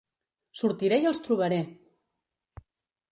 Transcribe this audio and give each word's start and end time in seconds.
Sortiré 0.61 0.97
i 1.03 1.05
els 1.11 1.21
trobaré! 1.27 1.59